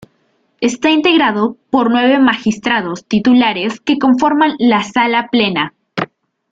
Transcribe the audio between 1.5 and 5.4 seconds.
por nueve Magistrados titulares que conforman la Sala